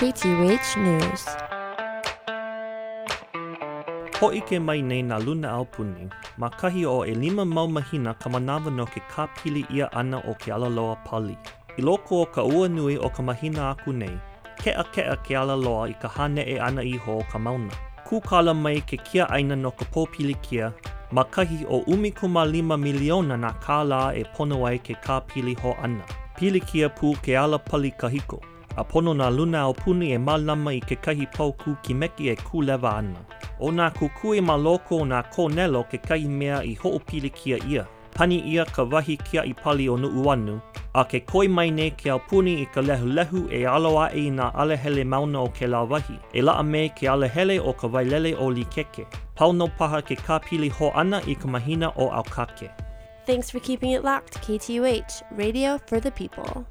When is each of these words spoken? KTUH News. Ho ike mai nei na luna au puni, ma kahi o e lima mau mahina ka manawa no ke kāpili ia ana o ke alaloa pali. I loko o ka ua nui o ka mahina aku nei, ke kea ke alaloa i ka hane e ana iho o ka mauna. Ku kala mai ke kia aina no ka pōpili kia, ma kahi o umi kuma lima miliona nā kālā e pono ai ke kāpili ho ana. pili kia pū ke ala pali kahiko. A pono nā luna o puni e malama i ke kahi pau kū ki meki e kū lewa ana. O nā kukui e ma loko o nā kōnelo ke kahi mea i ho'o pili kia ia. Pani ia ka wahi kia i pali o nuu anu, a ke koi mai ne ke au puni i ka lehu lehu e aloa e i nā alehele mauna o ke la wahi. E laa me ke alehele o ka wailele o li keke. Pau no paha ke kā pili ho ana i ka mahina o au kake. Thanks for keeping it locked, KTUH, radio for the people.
KTUH 0.00 0.68
News. 0.86 1.22
Ho 4.18 4.28
ike 4.38 4.58
mai 4.66 4.82
nei 4.90 5.02
na 5.10 5.16
luna 5.24 5.48
au 5.58 5.64
puni, 5.74 6.08
ma 6.40 6.48
kahi 6.60 6.82
o 6.84 6.96
e 7.12 7.14
lima 7.22 7.44
mau 7.56 7.68
mahina 7.76 8.10
ka 8.22 8.28
manawa 8.34 8.70
no 8.78 8.86
ke 8.94 9.00
kāpili 9.14 9.62
ia 9.76 9.86
ana 10.00 10.18
o 10.30 10.34
ke 10.42 10.50
alaloa 10.56 10.96
pali. 11.04 11.36
I 11.78 11.82
loko 11.86 12.22
o 12.24 12.24
ka 12.34 12.42
ua 12.42 12.66
nui 12.68 12.96
o 12.98 13.08
ka 13.08 13.22
mahina 13.28 13.62
aku 13.70 13.92
nei, 14.00 14.16
ke 14.62 14.74
kea 14.94 15.14
ke 15.26 15.36
alaloa 15.42 15.86
i 15.94 15.96
ka 16.02 16.08
hane 16.16 16.42
e 16.42 16.58
ana 16.58 16.82
iho 16.82 17.18
o 17.22 17.26
ka 17.30 17.38
mauna. 17.38 17.70
Ku 18.08 18.20
kala 18.20 18.54
mai 18.54 18.80
ke 18.80 18.96
kia 19.04 19.28
aina 19.38 19.54
no 19.54 19.70
ka 19.70 19.84
pōpili 19.94 20.34
kia, 20.48 20.72
ma 21.12 21.22
kahi 21.22 21.62
o 21.68 21.82
umi 21.94 22.10
kuma 22.18 22.44
lima 22.44 22.76
miliona 22.76 23.38
nā 23.46 23.54
kālā 23.68 24.02
e 24.18 24.26
pono 24.34 24.62
ai 24.66 24.76
ke 24.78 24.98
kāpili 25.08 25.54
ho 25.62 25.76
ana. 25.82 26.22
pili 26.38 26.60
kia 26.60 26.88
pū 26.88 27.14
ke 27.24 27.36
ala 27.38 27.58
pali 27.58 27.90
kahiko. 27.90 28.40
A 28.76 28.84
pono 28.84 29.14
nā 29.14 29.30
luna 29.30 29.66
o 29.68 29.72
puni 29.74 30.12
e 30.14 30.18
malama 30.18 30.72
i 30.74 30.80
ke 30.80 30.96
kahi 30.96 31.26
pau 31.36 31.52
kū 31.62 31.76
ki 31.82 31.94
meki 31.94 32.30
e 32.30 32.34
kū 32.40 32.62
lewa 32.66 32.96
ana. 32.98 33.20
O 33.60 33.70
nā 33.70 33.90
kukui 33.94 34.38
e 34.38 34.40
ma 34.40 34.56
loko 34.58 34.96
o 35.02 35.06
nā 35.06 35.20
kōnelo 35.30 35.84
ke 35.90 35.98
kahi 36.08 36.26
mea 36.28 36.58
i 36.66 36.74
ho'o 36.82 36.98
pili 36.98 37.30
kia 37.34 37.58
ia. 37.70 37.86
Pani 38.14 38.40
ia 38.52 38.64
ka 38.64 38.82
wahi 38.84 39.16
kia 39.16 39.42
i 39.42 39.52
pali 39.54 39.88
o 39.88 39.96
nuu 39.96 40.30
anu, 40.30 40.58
a 40.94 41.02
ke 41.04 41.20
koi 41.26 41.48
mai 41.48 41.70
ne 41.70 41.88
ke 41.90 42.10
au 42.14 42.20
puni 42.28 42.52
i 42.62 42.66
ka 42.74 42.80
lehu 42.80 43.06
lehu 43.10 43.40
e 43.60 43.64
aloa 43.66 44.06
e 44.14 44.26
i 44.28 44.30
nā 44.30 44.50
alehele 44.54 45.02
mauna 45.04 45.40
o 45.40 45.48
ke 45.48 45.66
la 45.66 45.82
wahi. 45.82 46.14
E 46.34 46.42
laa 46.42 46.62
me 46.62 46.88
ke 46.88 47.08
alehele 47.10 47.58
o 47.60 47.72
ka 47.72 47.86
wailele 47.88 48.34
o 48.38 48.50
li 48.50 48.64
keke. 48.70 49.06
Pau 49.34 49.50
no 49.52 49.66
paha 49.78 50.02
ke 50.02 50.14
kā 50.26 50.38
pili 50.46 50.68
ho 50.78 50.90
ana 50.94 51.22
i 51.26 51.34
ka 51.34 51.48
mahina 51.50 51.90
o 51.96 52.08
au 52.10 52.22
kake. 52.22 52.70
Thanks 53.26 53.48
for 53.48 53.58
keeping 53.60 53.92
it 53.92 54.04
locked, 54.04 54.34
KTUH, 54.46 55.22
radio 55.38 55.80
for 55.86 55.98
the 55.98 56.10
people. 56.10 56.66